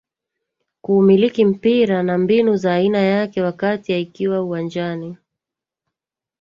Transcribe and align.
Kuumiliki 0.81 1.45
mpira 1.45 2.03
na 2.03 2.17
mbinu 2.17 2.55
za 2.55 2.73
aina 2.73 2.97
yake 2.99 3.41
wakati 3.41 3.93
aikiwa 3.93 4.41
uwanjani 4.43 5.17